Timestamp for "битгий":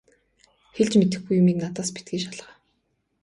1.95-2.19